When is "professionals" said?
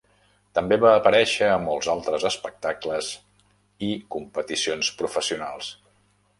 5.03-5.73